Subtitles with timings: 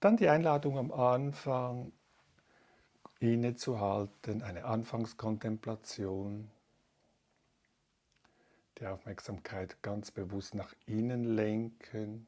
[0.00, 1.92] Dann die Einladung am Anfang,
[3.18, 6.50] innezuhalten, eine Anfangskontemplation,
[8.78, 12.26] die Aufmerksamkeit ganz bewusst nach innen lenken.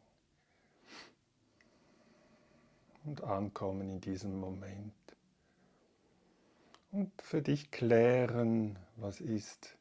[3.04, 4.92] Und ankommen in diesem Moment.
[6.92, 9.76] Und für dich klären, was ist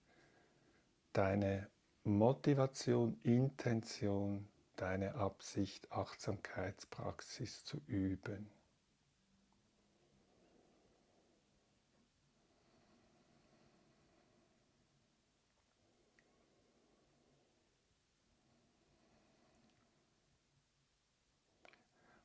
[1.14, 1.68] deine
[2.04, 4.48] Motivation, Intention,
[4.82, 8.50] deine Absicht, Achtsamkeitspraxis zu üben.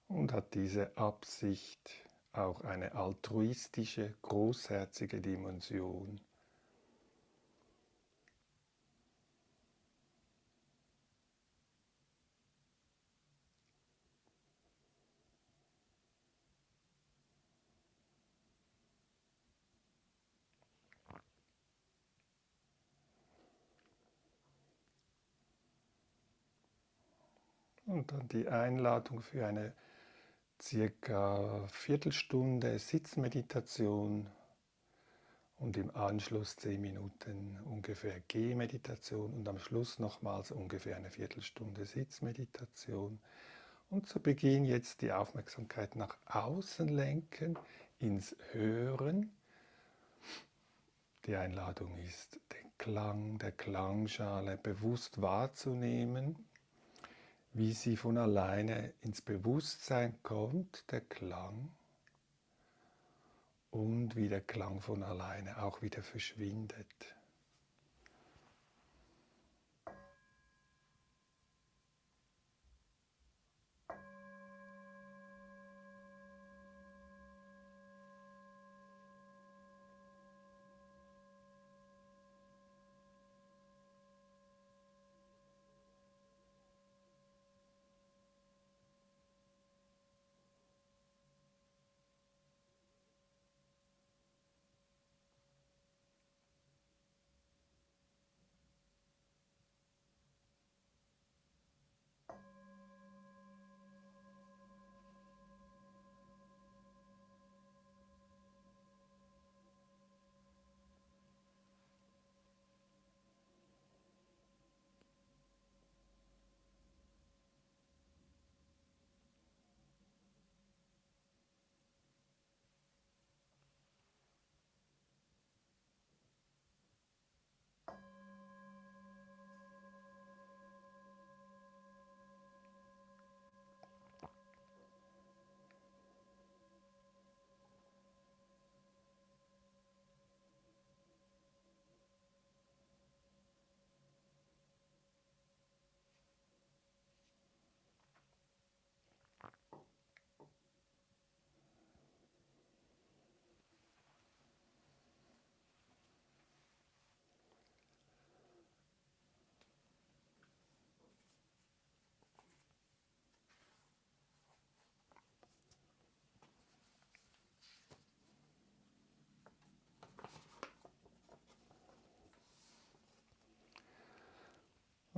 [0.08, 1.90] Und hat diese Absicht
[2.32, 6.25] auch eine altruistische, großherzige Dimension?
[27.96, 29.72] Und dann die Einladung für eine
[30.60, 34.28] circa Viertelstunde Sitzmeditation
[35.60, 43.18] und im Anschluss zehn Minuten ungefähr Gehmeditation und am Schluss nochmals ungefähr eine Viertelstunde Sitzmeditation.
[43.88, 47.58] Und zu Beginn jetzt die Aufmerksamkeit nach außen lenken,
[47.98, 49.34] ins Hören.
[51.24, 56.45] Die Einladung ist, den Klang der Klangschale bewusst wahrzunehmen
[57.56, 61.74] wie sie von alleine ins Bewusstsein kommt, der Klang,
[63.70, 67.15] und wie der Klang von alleine auch wieder verschwindet.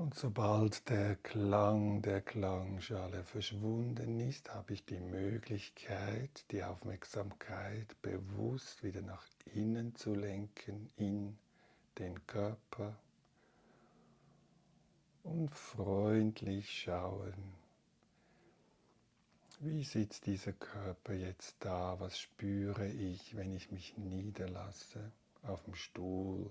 [0.08, 8.82] Und sobald der Klang der Klangschale verschwunden ist, habe ich die Möglichkeit, die Aufmerksamkeit bewusst
[8.82, 11.36] wieder nach innen zu lenken, in
[11.98, 12.98] den Körper
[15.24, 17.52] und freundlich schauen.
[19.60, 22.00] Wie sitzt dieser Körper jetzt da?
[22.00, 26.50] Was spüre ich, wenn ich mich niederlasse auf dem Stuhl?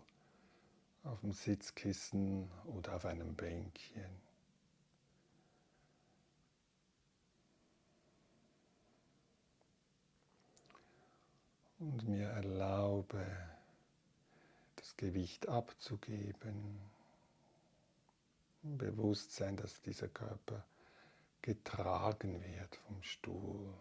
[1.07, 4.27] Auf dem Sitzkissen oder auf einem Bänkchen.
[11.79, 13.25] Und mir erlaube,
[14.75, 16.79] das Gewicht abzugeben.
[18.63, 20.65] Bewusstsein, dass dieser Körper
[21.41, 23.73] getragen wird vom Stuhl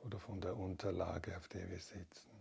[0.00, 2.31] oder von der Unterlage, auf der wir sitzen.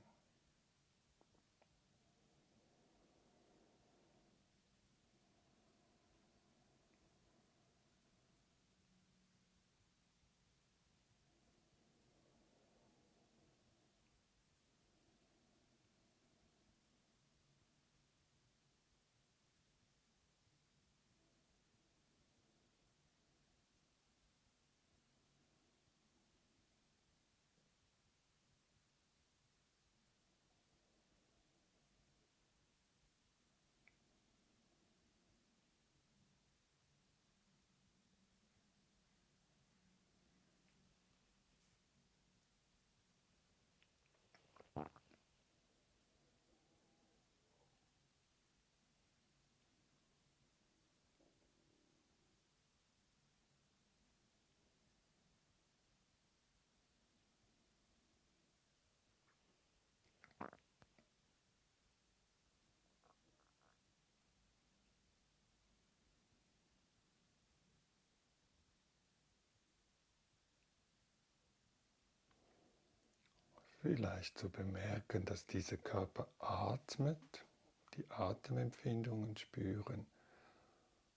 [73.81, 77.47] Vielleicht zu bemerken, dass dieser Körper atmet,
[77.95, 80.05] die Atemempfindungen spüren,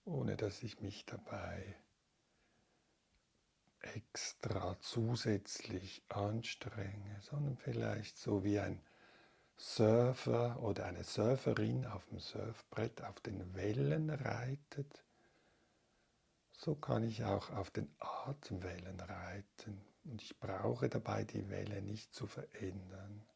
[0.07, 1.77] ohne dass ich mich dabei
[3.81, 8.81] extra zusätzlich anstrenge, sondern vielleicht so wie ein
[9.59, 15.05] Surfer oder eine Surferin auf dem Surfbrett auf den Wellen reitet,
[16.53, 22.15] so kann ich auch auf den Atemwellen reiten und ich brauche dabei die Welle nicht
[22.15, 23.27] zu verändern.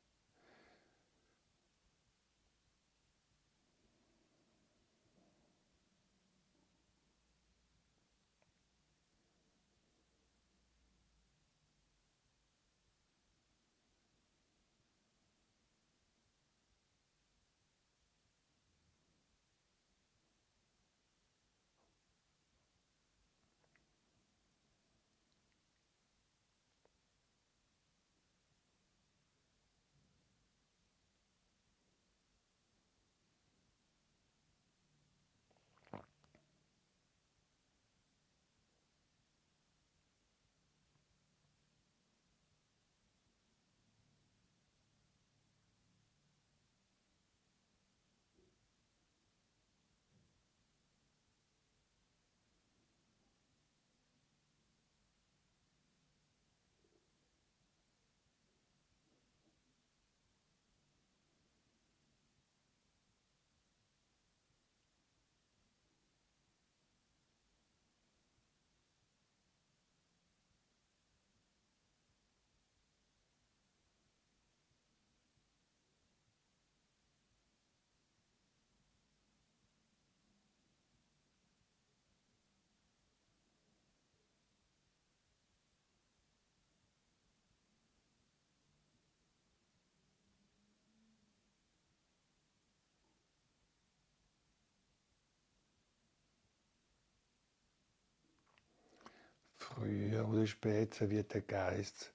[99.79, 102.13] Früher oder später wird der Geist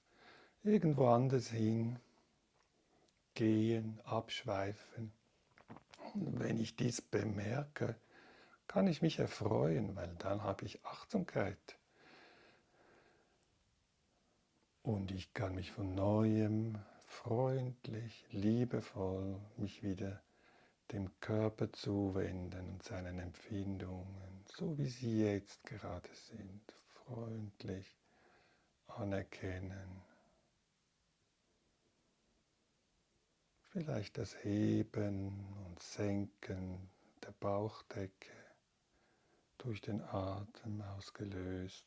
[0.64, 1.98] irgendwo anders hin
[3.32, 5.12] gehen, abschweifen.
[6.12, 7.96] Und wenn ich dies bemerke,
[8.68, 11.78] kann ich mich erfreuen, weil dann habe ich Achtsamkeit.
[14.82, 20.22] Und ich kann mich von neuem freundlich, liebevoll mich wieder
[20.92, 27.96] dem Körper zuwenden und seinen Empfindungen, so wie sie jetzt gerade sind, freundlich
[28.86, 30.02] anerkennen.
[33.70, 36.90] Vielleicht das Heben und Senken
[37.24, 38.30] der Bauchdecke
[39.58, 41.86] durch den Atem ausgelöst.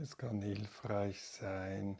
[0.00, 1.98] Es kann hilfreich sein,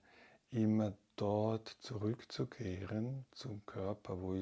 [0.52, 4.36] immer dort zurückzukehren zum Körper, wo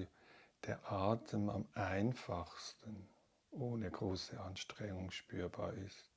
[0.66, 3.08] der Atem am einfachsten,
[3.50, 6.10] ohne große Anstrengung spürbar ist.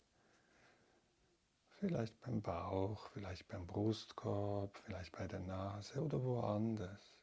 [1.80, 7.16] Vielleicht beim Bauch, vielleicht beim Brustkorb, vielleicht bei der Nase oder woanders.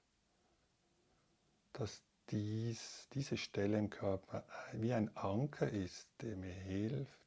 [1.74, 7.25] Dass dies, diese Stelle im Körper wie ein Anker ist, der mir hilft,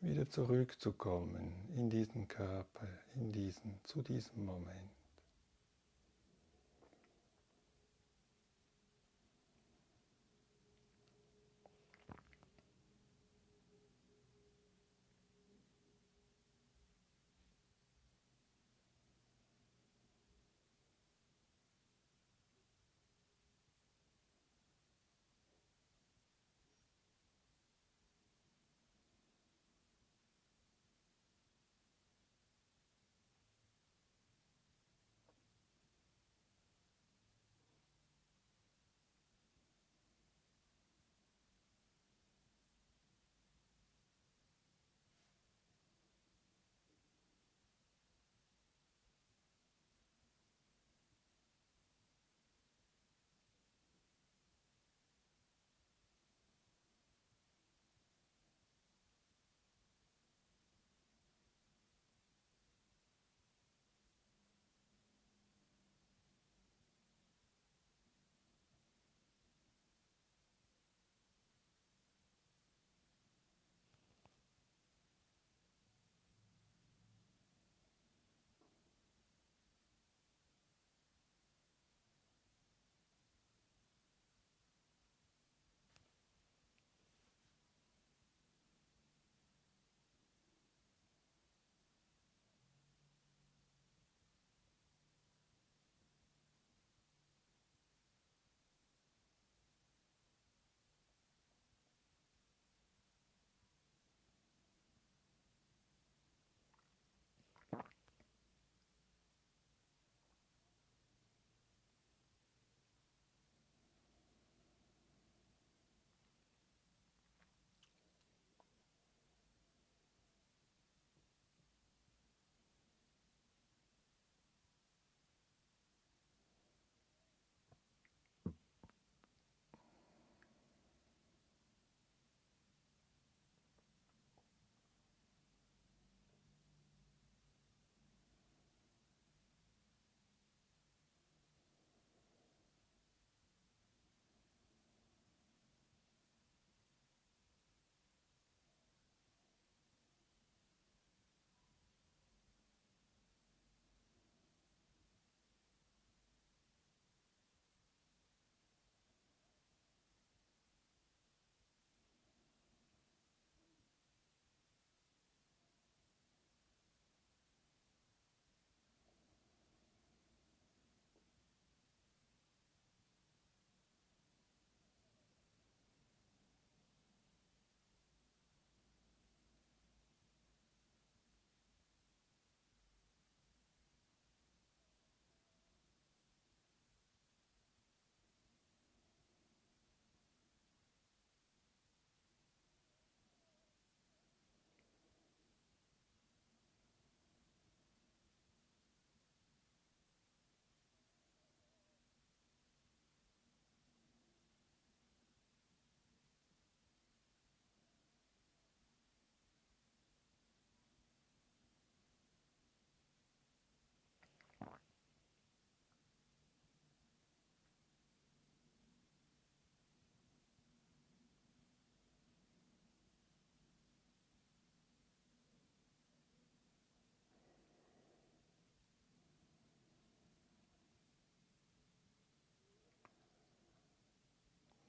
[0.00, 4.97] wieder zurückzukommen in diesen Körper, in diesen, zu diesem Moment.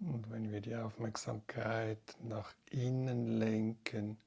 [0.10, 4.18] Und wenn wir die Aufmerksamkeit nach innen lenken,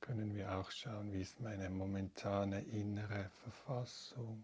[0.00, 4.42] können wir auch schauen, wie ist meine momentane innere Verfassung.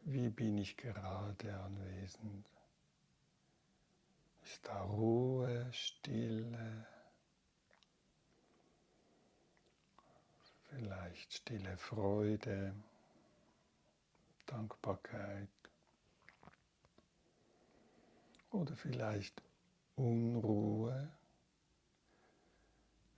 [0.00, 2.44] Wie bin ich gerade anwesend?
[4.42, 6.86] Ist da Ruhe, Stille?
[10.68, 12.74] Vielleicht stille Freude,
[14.46, 15.51] Dankbarkeit
[18.52, 19.42] oder vielleicht
[19.96, 21.10] Unruhe,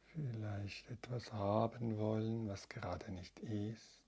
[0.06, 4.00] vielleicht etwas haben wollen, was gerade nicht ist.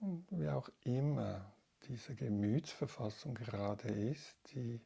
[0.00, 1.52] Und wie auch immer
[1.86, 4.80] diese Gemütsverfassung gerade ist, die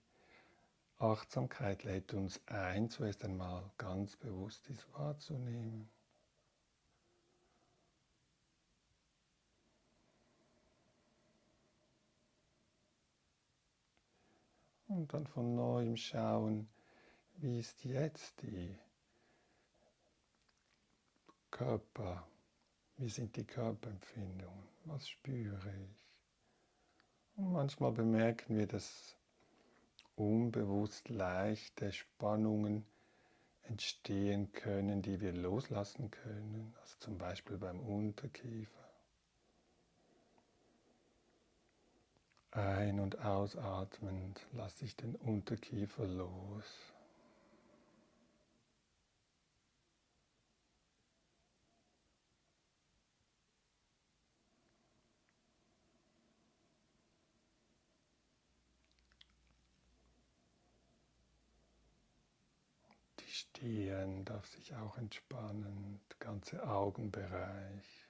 [0.99, 5.89] Achtsamkeit lädt uns ein, zuerst einmal ganz bewusst dies wahrzunehmen.
[14.97, 16.67] Und dann von neuem schauen,
[17.37, 18.75] wie ist jetzt die
[21.51, 22.27] Körper,
[22.97, 26.07] wie sind die Körperempfindungen, was spüre ich.
[27.37, 29.15] Und manchmal bemerken wir, dass
[30.15, 32.87] unbewusst leichte Spannungen
[33.65, 38.86] entstehen können, die wir loslassen können, also zum Beispiel beim Unterkiefer.
[42.57, 46.65] Ein- und ausatmend lasse ich den Unterkiefer los.
[63.21, 68.06] Die Stirn darf sich auch entspannen, der ganze Augenbereich.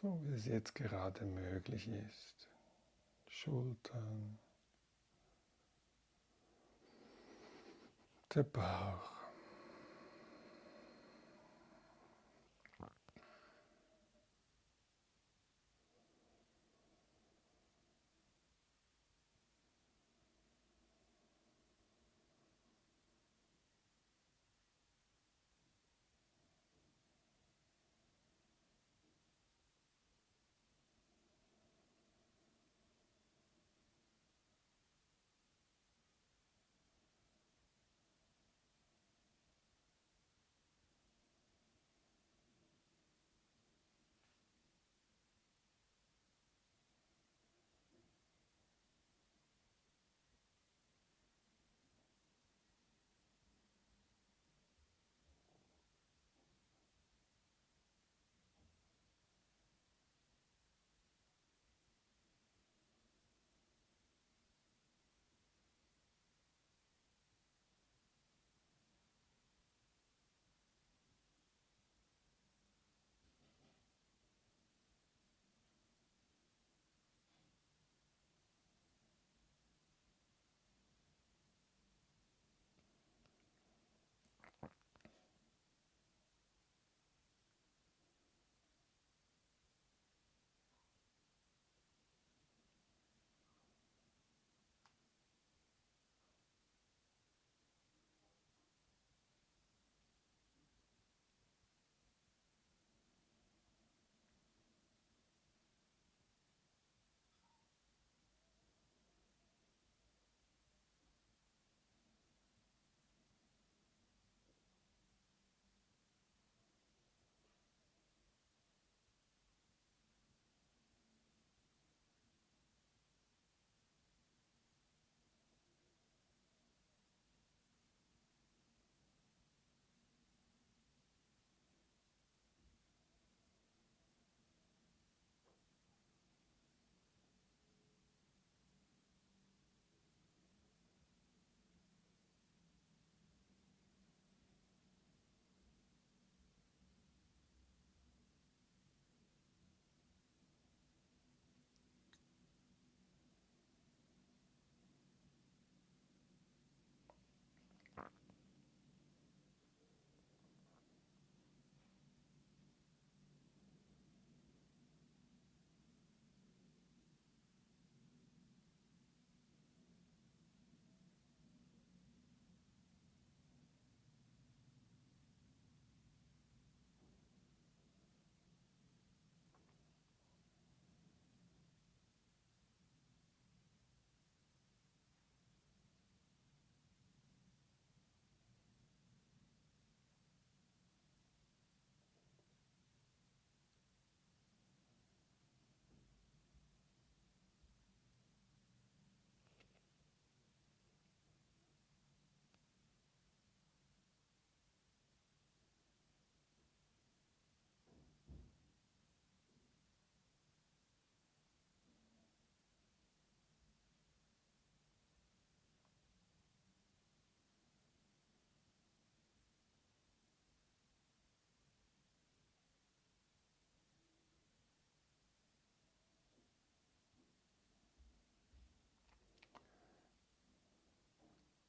[0.00, 2.50] So wie es jetzt gerade möglich ist.
[3.28, 4.38] Schultern,
[8.34, 9.13] der Bauch.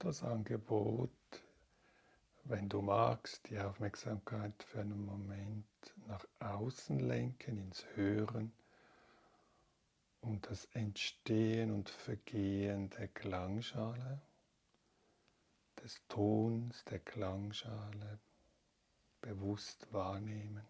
[0.05, 1.09] Das Angebot,
[2.43, 5.65] wenn du magst, die Aufmerksamkeit für einen Moment
[6.05, 8.53] nach außen lenken, ins Hören
[10.21, 14.21] und das Entstehen und Vergehen der Klangschale,
[15.81, 18.19] des Tons der Klangschale
[19.21, 20.67] bewusst wahrnehmen.